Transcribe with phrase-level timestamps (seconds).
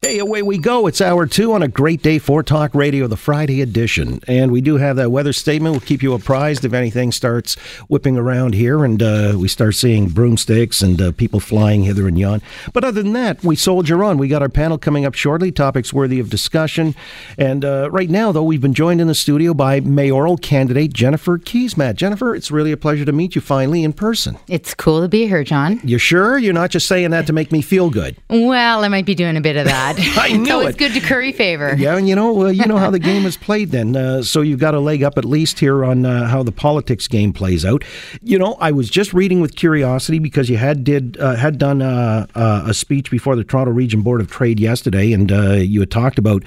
[0.00, 0.86] Hey, away we go.
[0.86, 4.20] It's hour two on a great day for Talk Radio, the Friday edition.
[4.28, 5.72] And we do have that weather statement.
[5.72, 7.56] We'll keep you apprised if anything starts
[7.88, 12.16] whipping around here and uh, we start seeing broomsticks and uh, people flying hither and
[12.16, 12.42] yon.
[12.72, 14.18] But other than that, we soldier on.
[14.18, 16.94] We got our panel coming up shortly, topics worthy of discussion.
[17.36, 21.38] And uh, right now, though, we've been joined in the studio by mayoral candidate Jennifer
[21.38, 21.96] Keesmaat.
[21.96, 24.38] Jennifer, it's really a pleasure to meet you finally in person.
[24.46, 25.80] It's cool to be here, John.
[25.82, 26.38] You sure?
[26.38, 28.16] You're not just saying that to make me feel good.
[28.30, 29.87] Well, I might be doing a bit of that.
[30.16, 30.78] I know it's it.
[30.78, 31.74] good to curry favor.
[31.76, 33.70] Yeah, and you know, well, you know how the game is played.
[33.70, 36.52] Then, uh, so you've got a leg up at least here on uh, how the
[36.52, 37.84] politics game plays out.
[38.22, 41.82] You know, I was just reading with curiosity because you had did uh, had done
[41.82, 45.80] uh, uh, a speech before the Toronto Region Board of Trade yesterday, and uh, you
[45.80, 46.42] had talked about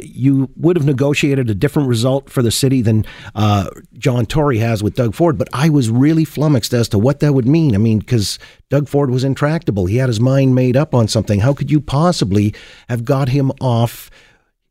[0.00, 3.04] you would have negotiated a different result for the city than
[3.98, 5.38] John Tory has with Doug Ford.
[5.38, 7.74] But I was really flummoxed as to what that would mean.
[7.74, 8.38] I mean, because
[8.72, 9.84] Doug Ford was intractable.
[9.84, 11.40] He had his mind made up on something.
[11.40, 12.54] How could you possibly
[12.88, 14.10] have got him off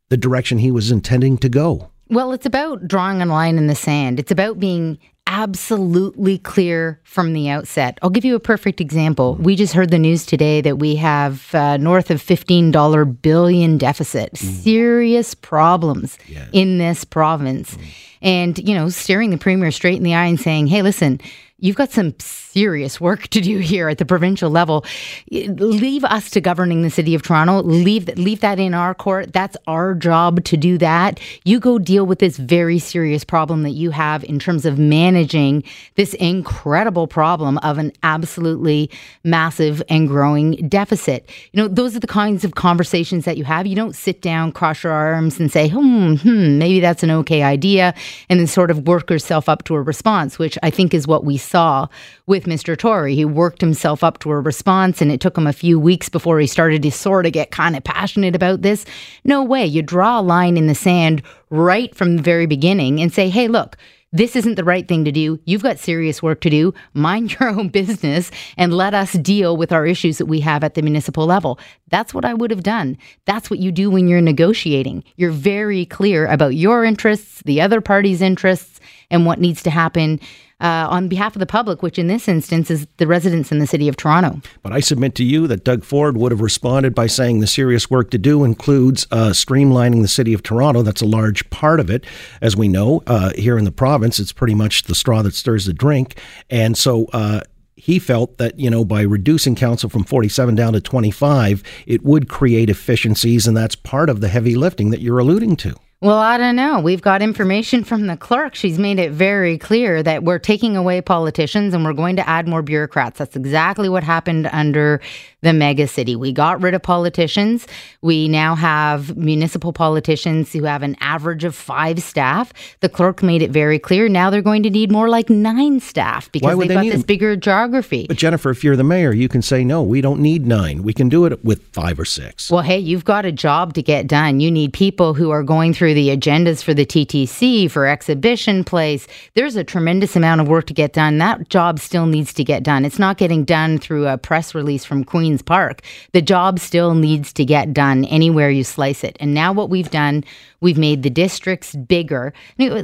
[0.09, 1.89] the direction he was intending to go?
[2.09, 4.19] Well, it's about drawing a line in the sand.
[4.19, 7.97] It's about being absolutely clear from the outset.
[8.01, 9.35] I'll give you a perfect example.
[9.35, 14.33] We just heard the news today that we have uh, north of $15 billion deficit,
[14.33, 14.37] mm.
[14.37, 16.47] serious problems yeah.
[16.51, 17.75] in this province.
[17.75, 17.85] Mm.
[18.23, 21.21] And, you know, staring the premier straight in the eye and saying, hey, listen,
[21.61, 24.83] you've got some serious work to do here at the provincial level.
[25.31, 27.61] Leave us to governing the city of Toronto.
[27.61, 29.31] Leave leave that in our court.
[29.31, 31.19] That's our job to do that.
[31.45, 35.63] You go deal with this very serious problem that you have in terms of managing
[35.95, 38.89] this incredible problem of an absolutely
[39.23, 41.29] massive and growing deficit.
[41.53, 43.65] You know, those are the kinds of conversations that you have.
[43.65, 47.43] You don't sit down, cross your arms, and say, "Hmm, hmm, maybe that's an okay
[47.43, 47.93] idea,"
[48.29, 51.23] and then sort of work yourself up to a response, which I think is what
[51.23, 51.87] we saw
[52.25, 52.77] with Mr.
[52.77, 53.13] Tory.
[53.13, 56.39] He worked himself up to a response, and it took him a few weeks before
[56.39, 58.85] he started to sort of get kind of passionate about this.
[59.23, 59.65] No way.
[59.65, 63.47] You draw a line in the sand right from the very beginning and say, hey,
[63.47, 63.77] look,
[64.13, 65.39] this isn't the right thing to do.
[65.45, 66.73] You've got serious work to do.
[66.93, 70.73] Mind your own business and let us deal with our issues that we have at
[70.73, 71.59] the municipal level.
[71.89, 72.97] That's what I would have done.
[73.25, 75.03] That's what you do when you're negotiating.
[75.15, 78.79] You're very clear about your interests, the other party's interests,
[79.09, 80.19] and what needs to happen
[80.61, 83.67] uh, on behalf of the public, which in this instance is the residents in the
[83.67, 84.41] city of Toronto.
[84.61, 87.89] But I submit to you that Doug Ford would have responded by saying the serious
[87.89, 90.83] work to do includes uh, streamlining the city of Toronto.
[90.83, 92.05] That's a large part of it.
[92.41, 95.65] As we know, uh, here in the province, it's pretty much the straw that stirs
[95.65, 96.17] the drink.
[96.49, 97.41] And so, uh,
[97.75, 102.29] he felt that you know by reducing council from 47 down to 25 it would
[102.29, 106.39] create efficiencies and that's part of the heavy lifting that you're alluding to well, I
[106.39, 106.79] don't know.
[106.79, 108.55] We've got information from the clerk.
[108.55, 112.47] She's made it very clear that we're taking away politicians and we're going to add
[112.47, 113.19] more bureaucrats.
[113.19, 114.99] That's exactly what happened under
[115.41, 116.15] the mega city.
[116.15, 117.67] We got rid of politicians.
[118.01, 122.51] We now have municipal politicians who have an average of five staff.
[122.79, 124.09] The clerk made it very clear.
[124.09, 127.01] Now they're going to need more like nine staff because they've they got this them?
[127.03, 128.05] bigger geography.
[128.07, 130.83] But Jennifer, if you're the mayor, you can say, no, we don't need nine.
[130.83, 132.49] We can do it with five or six.
[132.49, 134.39] Well, hey, you've got a job to get done.
[134.39, 139.07] You need people who are going through the agendas for the TTC, for exhibition place.
[139.33, 141.17] There's a tremendous amount of work to get done.
[141.17, 142.85] That job still needs to get done.
[142.85, 145.81] It's not getting done through a press release from Queen's Park.
[146.13, 149.17] The job still needs to get done anywhere you slice it.
[149.19, 150.23] And now what we've done,
[150.59, 152.33] we've made the districts bigger.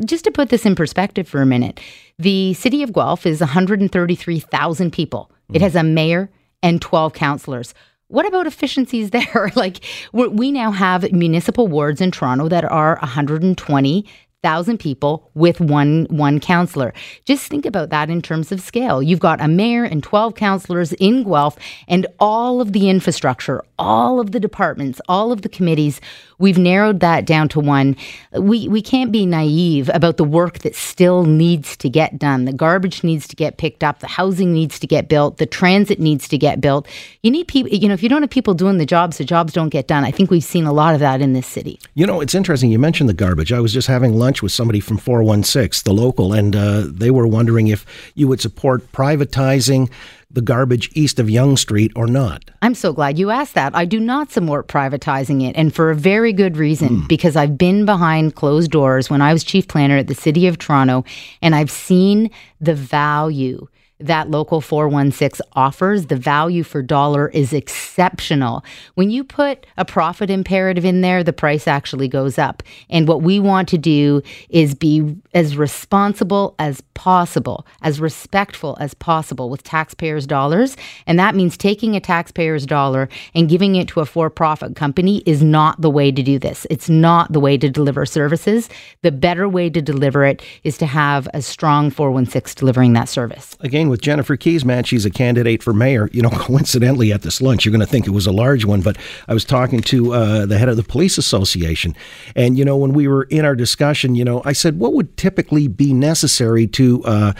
[0.05, 1.79] Just to put this in perspective for a minute,
[2.19, 5.31] the city of Guelph is 133,000 people.
[5.49, 5.63] It mm-hmm.
[5.63, 6.29] has a mayor
[6.63, 7.73] and 12 councillors.
[8.09, 9.51] What about efficiencies there?
[9.55, 9.79] like
[10.13, 14.05] we now have municipal wards in Toronto that are 120
[14.43, 16.93] thousand people with one one councillor.
[17.25, 19.01] Just think about that in terms of scale.
[19.01, 21.57] You've got a mayor and 12 councillors in Guelph
[21.87, 25.99] and all of the infrastructure, all of the departments, all of the committees.
[26.39, 27.95] We've narrowed that down to one.
[28.33, 32.45] We we can't be naive about the work that still needs to get done.
[32.45, 35.99] The garbage needs to get picked up, the housing needs to get built, the transit
[35.99, 36.87] needs to get built.
[37.23, 39.51] You need people, you know, if you don't have people doing the jobs, the jobs
[39.51, 40.03] don't get done.
[40.03, 41.79] I think we've seen a lot of that in this city.
[41.95, 43.51] You know, it's interesting you mentioned the garbage.
[43.51, 47.25] I was just having lunch with somebody from 416, the local, and uh, they were
[47.25, 49.89] wondering if you would support privatizing
[50.29, 52.51] the garbage east of Yonge Street or not.
[52.61, 53.75] I'm so glad you asked that.
[53.75, 57.07] I do not support privatizing it, and for a very good reason, mm.
[57.07, 60.57] because I've been behind closed doors when I was chief planner at the City of
[60.57, 61.05] Toronto,
[61.41, 62.29] and I've seen
[62.59, 63.67] the value
[63.99, 68.63] that local 416 offers, the value for dollar is exceptional.
[68.95, 72.61] When you put a profit imperative in there, the price actually goes up.
[72.89, 78.93] And what we want to do is be as responsible as possible, as respectful as
[78.93, 80.77] possible with taxpayers' dollars.
[81.05, 85.23] And that means taking a taxpayer's dollar and giving it to a for profit company
[85.25, 86.67] is not the way to do this.
[86.69, 88.69] It's not the way to deliver services.
[89.01, 93.55] The better way to deliver it is to have a strong 416 delivering that service.
[93.61, 94.85] Again, with Jennifer Keesmaat.
[94.85, 96.09] She's a candidate for mayor.
[96.11, 98.81] You know, coincidentally, at this lunch, you're going to think it was a large one,
[98.81, 98.97] but
[99.27, 101.95] I was talking to uh, the head of the police association.
[102.35, 105.17] And, you know, when we were in our discussion, you know, I said, what would
[105.17, 107.33] typically be necessary to, uh,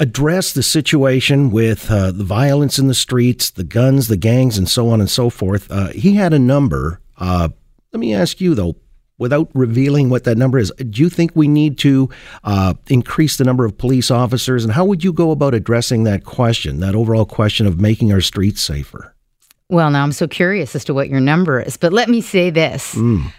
[0.00, 4.68] address the situation with uh, the violence in the streets, the guns, the gangs, and
[4.68, 5.70] so on and so forth.
[5.70, 7.00] Uh, he had a number.
[7.16, 7.48] Uh,
[7.92, 8.76] let me ask you, though,
[9.18, 12.08] without revealing what that number is, do you think we need to
[12.44, 14.64] uh, increase the number of police officers?
[14.64, 18.20] And how would you go about addressing that question, that overall question of making our
[18.20, 19.14] streets safer?
[19.68, 22.48] Well, now I'm so curious as to what your number is, but let me say
[22.50, 22.94] this.
[22.94, 23.32] Mm.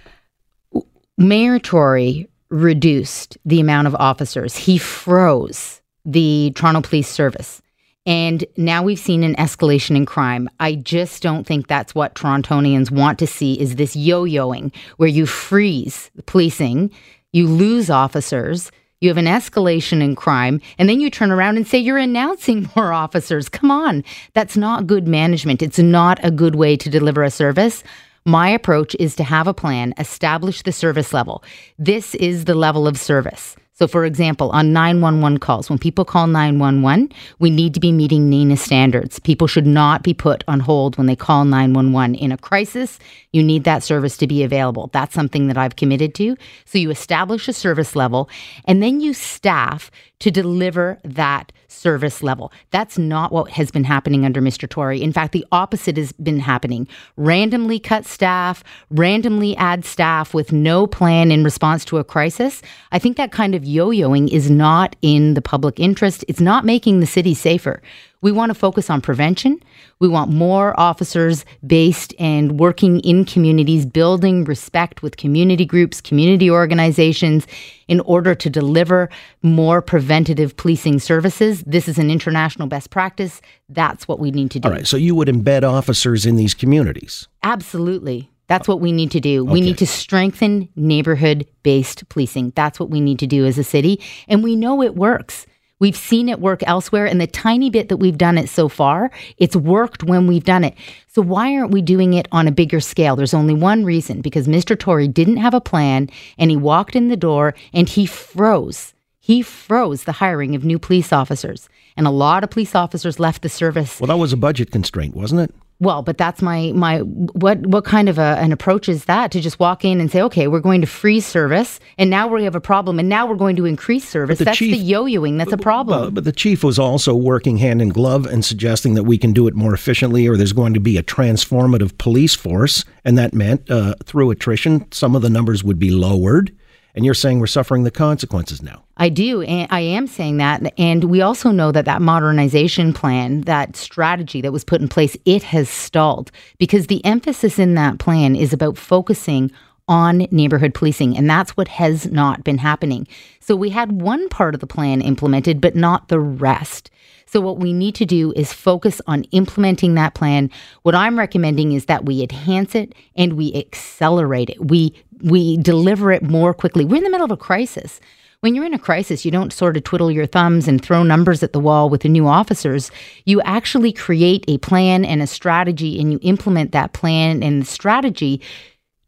[1.17, 4.55] Mayor Tory reduced the amount of officers.
[4.55, 7.61] He froze the Toronto Police Service.
[8.09, 10.49] And now we've seen an escalation in crime.
[10.59, 15.27] I just don't think that's what Torontonians want to see is this yo-yoing where you
[15.27, 16.89] freeze policing,
[17.33, 21.67] you lose officers, you have an escalation in crime, and then you turn around and
[21.67, 23.47] say you're announcing more officers.
[23.47, 24.03] Come on.
[24.33, 25.61] That's not good management.
[25.61, 27.83] It's not a good way to deliver a service.
[28.25, 31.43] My approach is to have a plan, establish the service level.
[31.77, 33.55] This is the level of service.
[33.79, 38.29] So, for example, on 911 calls, when people call 911, we need to be meeting
[38.29, 39.19] NENA standards.
[39.19, 42.15] People should not be put on hold when they call 911.
[42.15, 42.99] In a crisis,
[43.31, 44.89] you need that service to be available.
[44.91, 46.35] That's something that I've committed to.
[46.65, 48.29] So, you establish a service level
[48.65, 49.89] and then you staff
[50.19, 52.51] to deliver that service level.
[52.71, 54.67] That's not what has been happening under Mr.
[54.67, 55.01] Tory.
[55.01, 56.87] In fact, the opposite has been happening.
[57.15, 62.61] Randomly cut staff, randomly add staff with no plan in response to a crisis.
[62.91, 66.25] I think that kind of yo yoing is not in the public interest.
[66.27, 67.81] It's not making the city safer.
[68.21, 69.61] We want to focus on prevention.
[69.99, 76.51] We want more officers based and working in communities, building respect with community groups, community
[76.51, 77.47] organizations
[77.87, 79.09] in order to deliver
[79.41, 81.63] more preventative policing services.
[81.65, 83.41] This is an international best practice.
[83.69, 84.67] That's what we need to do.
[84.67, 84.87] All right.
[84.87, 87.27] So you would embed officers in these communities?
[87.43, 88.29] Absolutely.
[88.49, 89.43] That's what we need to do.
[89.43, 89.51] Okay.
[89.53, 92.51] We need to strengthen neighborhood based policing.
[92.55, 94.01] That's what we need to do as a city.
[94.27, 95.45] And we know it works.
[95.79, 99.11] We've seen it work elsewhere, and the tiny bit that we've done it so far,
[99.37, 100.75] it's worked when we've done it.
[101.07, 103.15] So why aren't we doing it on a bigger scale?
[103.15, 104.77] There's only one reason because Mr.
[104.77, 108.93] Tory didn't have a plan and he walked in the door and he froze.
[109.19, 111.69] He froze the hiring of new police officers.
[111.95, 114.01] And a lot of police officers left the service.
[114.01, 115.55] Well, that was a budget constraint, wasn't it?
[115.81, 119.39] Well, but that's my my what what kind of a, an approach is that to
[119.39, 122.55] just walk in and say, okay, we're going to freeze service, and now we have
[122.55, 124.39] a problem, and now we're going to increase service.
[124.39, 125.37] The that's chief, the yo-yoing.
[125.37, 126.01] That's a problem.
[126.01, 129.31] Well, but the chief was also working hand in glove and suggesting that we can
[129.31, 133.33] do it more efficiently, or there's going to be a transformative police force, and that
[133.33, 136.53] meant uh, through attrition, some of the numbers would be lowered.
[136.99, 138.83] And you're saying we're suffering the consequences now.
[138.97, 139.41] I do.
[139.43, 140.73] And I am saying that.
[140.77, 145.15] And we also know that that modernization plan, that strategy that was put in place,
[145.23, 149.49] it has stalled because the emphasis in that plan is about focusing
[149.89, 151.17] on neighborhood policing.
[151.17, 153.07] And that's what has not been happening.
[153.41, 156.91] So we had one part of the plan implemented, but not the rest.
[157.25, 160.49] So, what we need to do is focus on implementing that plan.
[160.81, 164.65] What I'm recommending is that we enhance it and we accelerate it.
[164.65, 166.85] We we deliver it more quickly.
[166.85, 167.99] We're in the middle of a crisis.
[168.41, 171.43] When you're in a crisis, you don't sort of twiddle your thumbs and throw numbers
[171.43, 172.89] at the wall with the new officers.
[173.25, 177.65] You actually create a plan and a strategy and you implement that plan and the
[177.65, 178.41] strategy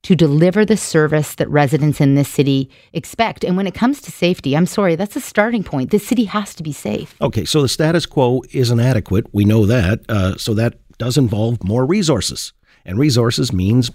[0.04, 3.44] to deliver the service that residents in this city expect.
[3.44, 5.92] And when it comes to safety, I'm sorry, that's a starting point.
[5.92, 7.16] This city has to be safe.
[7.22, 9.28] Okay, so the status quo isn't adequate.
[9.34, 10.02] We know that.
[10.10, 12.54] Uh, so that does involve more resources.
[12.84, 13.92] And resources means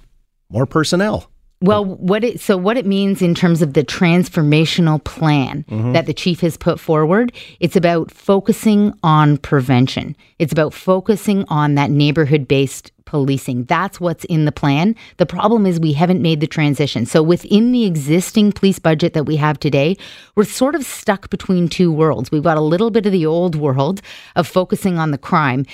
[0.48, 1.30] more personnel.
[1.62, 5.92] Well, what it so what it means in terms of the transformational plan mm-hmm.
[5.92, 10.16] that the chief has put forward, it's about focusing on prevention.
[10.38, 13.64] It's about focusing on that neighborhood-based policing.
[13.64, 14.94] That's what's in the plan.
[15.16, 17.06] The problem is we haven't made the transition.
[17.06, 19.96] So within the existing police budget that we have today,
[20.34, 22.30] we're sort of stuck between two worlds.
[22.30, 24.02] We've got a little bit of the old world
[24.34, 25.64] of focusing on the crime.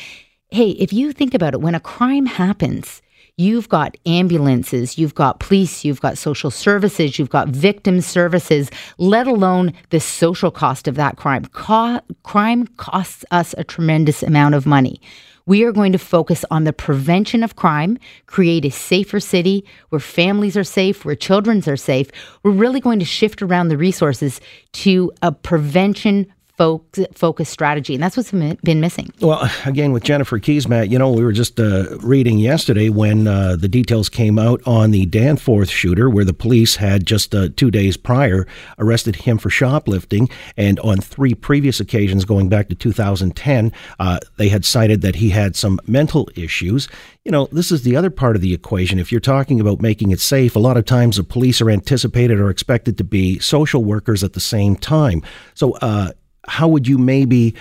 [0.51, 3.03] Hey, if you think about it, when a crime happens,
[3.39, 9.27] You've got ambulances, you've got police, you've got social services, you've got victim services, let
[9.27, 11.47] alone the social cost of that crime.
[11.47, 15.01] Co- crime costs us a tremendous amount of money.
[15.46, 20.00] We are going to focus on the prevention of crime, create a safer city where
[20.00, 22.11] families are safe, where children are safe.
[22.42, 24.40] We're really going to shift around the resources
[24.72, 29.12] to a prevention focus strategy, and that's what's been missing.
[29.21, 33.56] Well, again, with Jennifer Keesmaat, you know, we were just uh, reading yesterday when uh,
[33.56, 37.71] the details came out on the Danforth shooter, where the police had just uh, two
[37.71, 38.47] days prior
[38.78, 44.49] arrested him for shoplifting, and on three previous occasions, going back to 2010, uh, they
[44.49, 46.88] had cited that he had some mental issues.
[47.25, 48.99] You know, this is the other part of the equation.
[48.99, 52.40] If you're talking about making it safe, a lot of times the police are anticipated
[52.40, 55.23] or expected to be social workers at the same time.
[55.54, 56.12] So, uh,
[56.46, 57.54] how would you maybe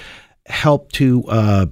[0.46, 1.66] help to uh,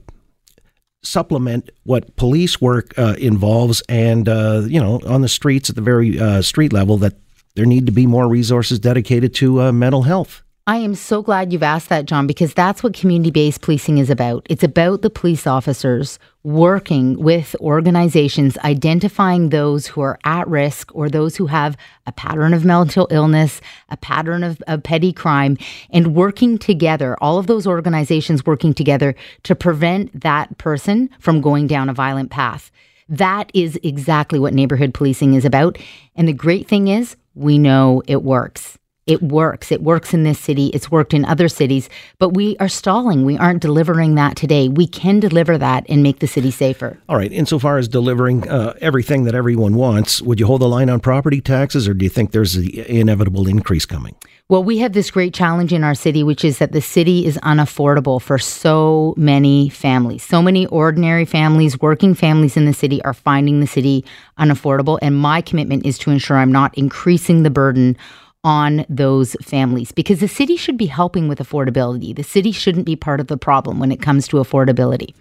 [1.02, 5.82] supplement what police work uh, involves and uh, you know on the streets at the
[5.82, 7.14] very uh, street level that
[7.56, 11.52] there need to be more resources dedicated to uh, mental health I am so glad
[11.52, 14.46] you've asked that, John, because that's what community based policing is about.
[14.52, 21.10] It's about the police officers working with organizations, identifying those who are at risk or
[21.10, 25.58] those who have a pattern of mental illness, a pattern of, of petty crime,
[25.90, 31.66] and working together, all of those organizations working together to prevent that person from going
[31.66, 32.70] down a violent path.
[33.08, 35.80] That is exactly what neighborhood policing is about.
[36.16, 38.79] And the great thing is, we know it works.
[39.10, 39.72] It works.
[39.72, 40.68] It works in this city.
[40.68, 41.90] It's worked in other cities,
[42.20, 43.26] but we are stalling.
[43.26, 44.70] We aren't delivering that today.
[44.70, 47.00] We can deliver that and make the city safer.
[47.10, 47.32] All right.
[47.32, 51.42] Insofar as delivering uh, everything that everyone wants, would you hold the line on property
[51.42, 54.16] taxes, or do you think there's the inevitable increase coming?
[54.48, 57.38] Well, we have this great challenge in our city, which is that the city is
[57.44, 60.24] unaffordable for so many families.
[60.24, 64.04] So many ordinary families, working families in the city are finding the city
[64.40, 64.98] unaffordable.
[65.04, 67.96] And my commitment is to ensure I'm not increasing the burden
[68.44, 72.16] on those families because the city should be helping with affordability.
[72.16, 75.14] The city shouldn't be part of the problem when it comes to affordability.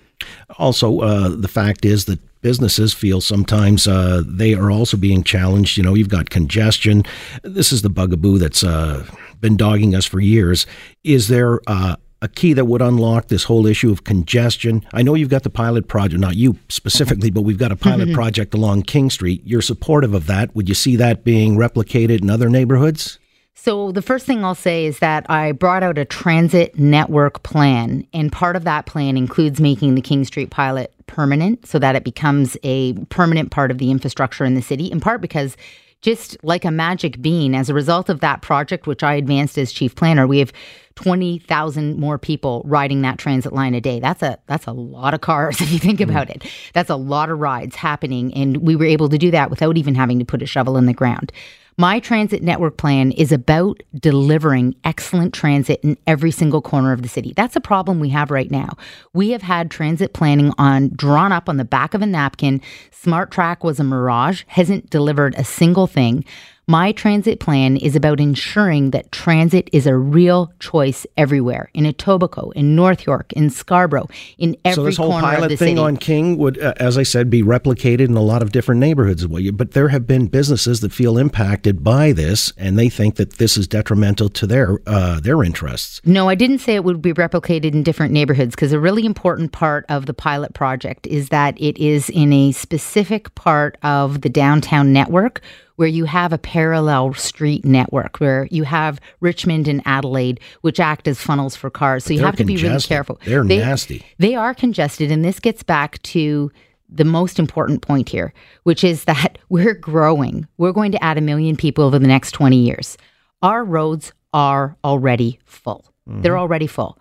[0.58, 5.76] Also, uh, the fact is that businesses feel sometimes uh, they are also being challenged.
[5.76, 7.04] You know, you've got congestion.
[7.42, 9.06] This is the bugaboo that's uh,
[9.40, 10.66] been dogging us for years.
[11.04, 14.84] Is there uh, a key that would unlock this whole issue of congestion?
[14.92, 18.08] I know you've got the pilot project, not you specifically, but we've got a pilot
[18.08, 18.14] mm-hmm.
[18.14, 19.42] project along King Street.
[19.44, 20.54] You're supportive of that.
[20.54, 23.18] Would you see that being replicated in other neighborhoods?
[23.60, 28.06] So, the first thing I'll say is that I brought out a transit network plan,
[28.12, 32.04] and part of that plan includes making the King Street pilot permanent so that it
[32.04, 35.56] becomes a permanent part of the infrastructure in the city, in part because
[36.00, 39.72] just like a magic bean, as a result of that project, which I advanced as
[39.72, 40.52] chief planner, we have
[40.94, 44.00] 20,000 more people riding that transit line a day.
[44.00, 46.44] That's a that's a lot of cars if you think mm about it.
[46.72, 49.94] That's a lot of rides happening and we were able to do that without even
[49.94, 51.32] having to put a shovel in the ground.
[51.80, 57.08] My transit network plan is about delivering excellent transit in every single corner of the
[57.08, 57.32] city.
[57.36, 58.76] That's a problem we have right now.
[59.14, 62.60] We have had transit planning on drawn up on the back of a napkin.
[62.90, 66.24] Smart Track was a mirage, hasn't delivered a single thing.
[66.70, 72.52] My transit plan is about ensuring that transit is a real choice everywhere in Etobicoke,
[72.52, 74.06] in North York, in Scarborough,
[74.36, 75.80] in every so this whole corner pilot of the thing city.
[75.80, 79.26] on King would, uh, as I said, be replicated in a lot of different neighborhoods.
[79.26, 83.56] But there have been businesses that feel impacted by this, and they think that this
[83.56, 86.02] is detrimental to their uh, their interests.
[86.04, 89.52] No, I didn't say it would be replicated in different neighborhoods because a really important
[89.52, 94.28] part of the pilot project is that it is in a specific part of the
[94.28, 95.40] downtown network
[95.78, 101.06] where you have a parallel street network where you have Richmond and Adelaide, which act
[101.06, 102.04] as funnels for cars.
[102.04, 103.20] So you have to be really careful.
[103.24, 104.04] They're they, nasty.
[104.18, 105.12] They are congested.
[105.12, 106.50] And this gets back to
[106.88, 110.48] the most important point here, which is that we're growing.
[110.56, 112.98] We're going to add a million people over the next 20 years.
[113.42, 115.84] Our roads are already full.
[116.08, 116.22] Mm-hmm.
[116.22, 116.98] They're already full.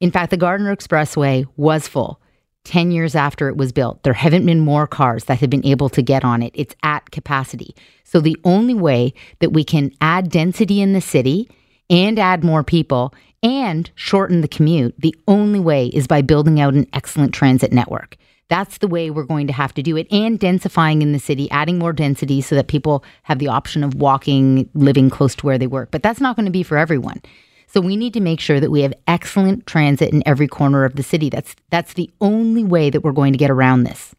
[0.00, 2.20] In fact, the Gardiner Expressway was full.
[2.68, 4.02] 10 years after it was built.
[4.02, 6.52] There haven't been more cars that have been able to get on it.
[6.54, 7.74] It's at capacity.
[8.04, 11.50] So the only way that we can add density in the city
[11.88, 16.74] and add more people and shorten the commute, the only way is by building out
[16.74, 18.18] an excellent transit network.
[18.48, 21.50] That's the way we're going to have to do it and densifying in the city,
[21.50, 25.58] adding more density so that people have the option of walking, living close to where
[25.58, 25.90] they work.
[25.90, 27.22] But that's not going to be for everyone.
[27.68, 30.96] So we need to make sure that we have excellent transit in every corner of
[30.96, 31.28] the city.
[31.28, 34.14] That's that's the only way that we're going to get around this.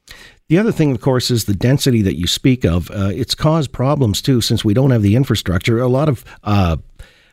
[0.49, 2.89] The other thing, of course, is the density that you speak of.
[2.89, 5.79] Uh, it's caused problems too, since we don't have the infrastructure.
[5.79, 6.77] A lot of uh,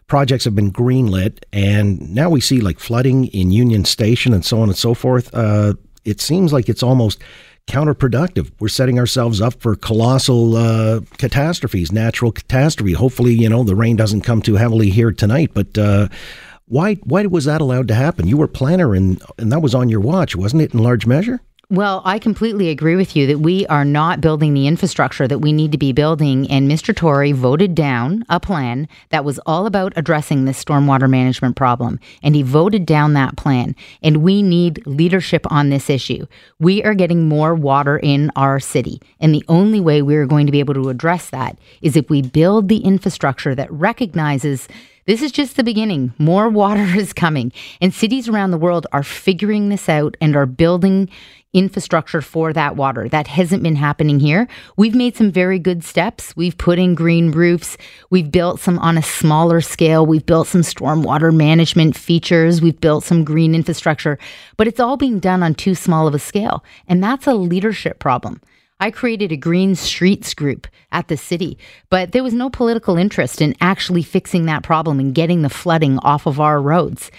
[0.07, 4.61] projects have been greenlit, and now we see like flooding in Union Station and so
[4.61, 5.31] on and so forth.
[5.35, 7.23] Uh, it seems like it's almost
[7.67, 8.51] counterproductive.
[8.59, 12.93] We're setting ourselves up for colossal uh, catastrophes, natural catastrophe.
[12.93, 15.77] Hopefully, you know, the rain doesn't come too heavily here tonight, but.
[15.77, 16.09] Uh,
[16.69, 18.27] why, why was that allowed to happen?
[18.27, 21.41] You were planner and, and that was on your watch, wasn't it, in large measure?
[21.69, 25.53] Well, I completely agree with you that we are not building the infrastructure that we
[25.53, 26.49] need to be building.
[26.49, 26.95] And Mr.
[26.95, 31.99] Tory voted down a plan that was all about addressing this stormwater management problem.
[32.23, 33.75] And he voted down that plan.
[34.01, 36.27] And we need leadership on this issue.
[36.61, 39.03] We are getting more water in our city.
[39.19, 42.23] And the only way we're going to be able to address that is if we
[42.23, 44.69] build the infrastructure that recognizes
[45.07, 46.13] this is just the beginning.
[46.19, 47.53] More water is coming.
[47.81, 51.09] And cities around the world are figuring this out and are building
[51.57, 53.09] infrastructure for that water.
[53.09, 54.47] That hasn't been happening here.
[54.77, 56.37] We've made some very good steps.
[56.37, 57.79] We've put in green roofs.
[58.11, 60.05] We've built some on a smaller scale.
[60.05, 62.61] We've built some stormwater management features.
[62.61, 64.19] We've built some green infrastructure,
[64.59, 66.63] but it's all being done on too small of a scale.
[66.87, 68.43] And that's a leadership problem.
[68.79, 71.57] I created a green streets group at the city,
[71.89, 75.99] but there was no political interest in actually fixing that problem and getting the flooding
[76.01, 77.11] off of our roads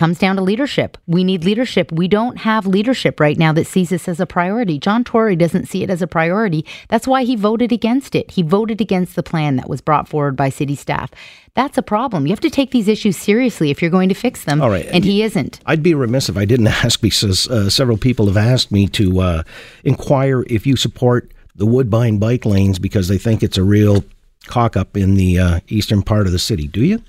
[0.00, 0.96] comes down to leadership.
[1.06, 1.92] We need leadership.
[1.92, 4.78] We don't have leadership right now that sees this as a priority.
[4.78, 6.64] John Tory doesn't see it as a priority.
[6.88, 8.30] That's why he voted against it.
[8.30, 11.10] He voted against the plan that was brought forward by city staff.
[11.52, 12.26] That's a problem.
[12.26, 14.62] You have to take these issues seriously if you're going to fix them.
[14.62, 14.86] All right.
[14.86, 15.60] And he isn't.
[15.66, 19.20] I'd be remiss if I didn't ask because uh, several people have asked me to
[19.20, 19.42] uh,
[19.84, 24.02] inquire if you support the Woodbine bike lanes because they think it's a real
[24.46, 26.66] cock up in the uh, eastern part of the city.
[26.66, 27.02] Do you?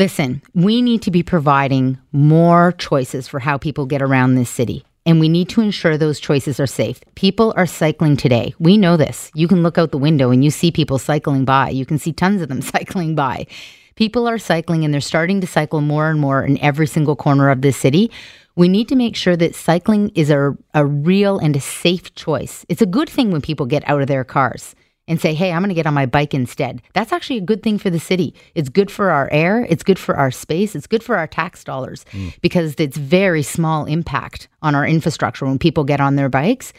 [0.00, 4.82] Listen, we need to be providing more choices for how people get around this city.
[5.04, 7.02] And we need to ensure those choices are safe.
[7.16, 8.54] People are cycling today.
[8.58, 9.30] We know this.
[9.34, 11.68] You can look out the window and you see people cycling by.
[11.68, 13.46] You can see tons of them cycling by.
[13.94, 17.50] People are cycling and they're starting to cycle more and more in every single corner
[17.50, 18.10] of this city.
[18.56, 22.64] We need to make sure that cycling is a, a real and a safe choice.
[22.70, 24.74] It's a good thing when people get out of their cars
[25.10, 26.80] and say, hey, I'm going to get on my bike instead.
[26.94, 28.32] That's actually a good thing for the city.
[28.54, 31.64] It's good for our air, it's good for our space, it's good for our tax
[31.64, 32.32] dollars mm.
[32.42, 36.72] because it's very small impact on our infrastructure when people get on their bikes.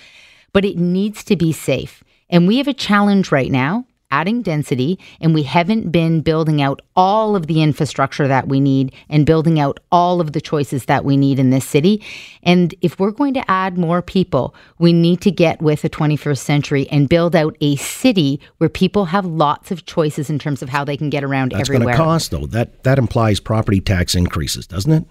[0.54, 2.04] But it needs to be safe.
[2.30, 6.82] And we have a challenge right now adding density and we haven't been building out
[6.96, 11.04] all of the infrastructure that we need and building out all of the choices that
[11.06, 12.04] we need in this city.
[12.44, 16.38] And if we're going to add more people, we need to get with the 21st
[16.38, 20.70] century and build out a city where people have lots of choices in terms of
[20.70, 21.88] how they can get around That's everywhere.
[21.88, 22.46] That's going to cost though.
[22.48, 25.06] That that implies property tax increases, doesn't it?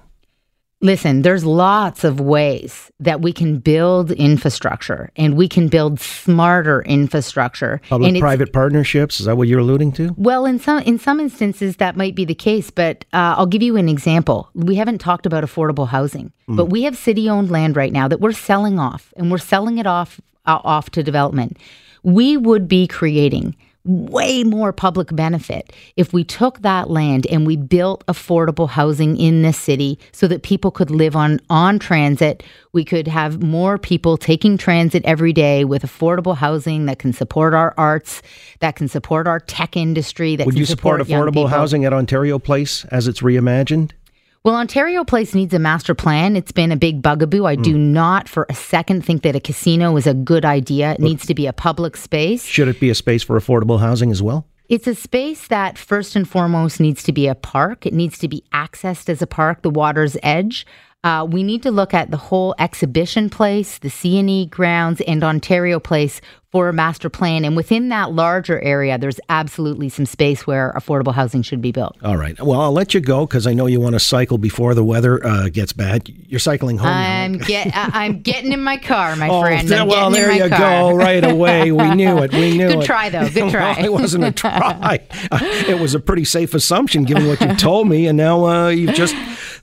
[0.83, 6.81] Listen, there's lots of ways that we can build infrastructure and we can build smarter
[6.83, 7.83] infrastructure.
[7.91, 10.15] Public private partnerships, is that what you're alluding to?
[10.17, 13.63] Well, in some in some instances that might be the case, but uh, I'll give
[13.63, 14.49] you an example.
[14.55, 16.57] We haven't talked about affordable housing, mm.
[16.57, 19.87] but we have city-owned land right now that we're selling off and we're selling it
[19.87, 21.59] off uh, off to development.
[22.03, 27.57] We would be creating way more public benefit if we took that land and we
[27.57, 32.43] built affordable housing in this city so that people could live on on transit.
[32.73, 37.55] We could have more people taking transit every day with affordable housing that can support
[37.55, 38.23] our arts
[38.61, 42.39] that can support our tech industry that would you support, support affordable housing at ontario
[42.39, 43.93] place as it's reimagined
[44.43, 46.35] well, Ontario Place needs a master plan.
[46.35, 47.45] It's been a big bugaboo.
[47.45, 47.63] I mm.
[47.63, 50.93] do not for a second think that a casino is a good idea.
[50.93, 52.45] It but needs to be a public space.
[52.47, 54.47] Should it be a space for affordable housing as well?
[54.71, 57.87] It's a space that first and foremost needs to be a park.
[57.87, 60.65] It needs to be accessed as a park, the water's edge.
[61.03, 65.81] Uh, we need to look at the whole exhibition place, the CNE grounds, and Ontario
[65.81, 67.45] Place for a master plan.
[67.45, 71.97] And within that larger area, there's absolutely some space where affordable housing should be built.
[72.03, 72.39] All right.
[72.41, 75.25] Well, I'll let you go because I know you want to cycle before the weather
[75.25, 76.09] uh, gets bad.
[76.09, 76.89] You're cycling home.
[76.89, 77.71] I'm get.
[77.75, 79.73] I'm getting in my car, my oh, friend.
[79.73, 80.59] I'm well, there you car.
[80.59, 80.97] go.
[80.97, 81.71] Right away.
[81.71, 82.33] We knew it.
[82.33, 82.79] We knew Good it.
[82.79, 83.29] Good try, though.
[83.31, 83.77] Good try.
[83.77, 85.01] well, it wasn't a try.
[85.31, 88.95] it was a pretty safe assumption given what you told me, and now uh, you've
[88.95, 89.15] just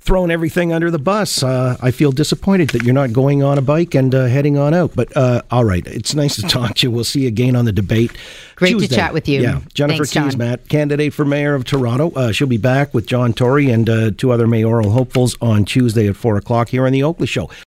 [0.07, 1.43] thrown everything under the bus.
[1.43, 4.73] Uh, I feel disappointed that you're not going on a bike and uh, heading on
[4.73, 4.95] out.
[4.95, 6.91] But uh, all right, it's nice to talk to you.
[6.91, 8.13] We'll see you again on the debate.
[8.55, 8.87] Great Tuesday.
[8.87, 9.41] to chat with you.
[9.41, 12.11] Yeah, Jennifer Thanks, Keesmaat, candidate for mayor of Toronto.
[12.11, 16.07] Uh, she'll be back with John Tory and uh, two other mayoral hopefuls on Tuesday
[16.07, 17.49] at four o'clock here on the Oakley Show.